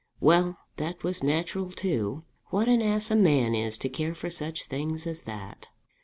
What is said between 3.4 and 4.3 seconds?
is to care